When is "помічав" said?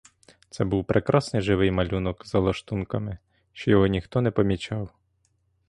4.31-4.89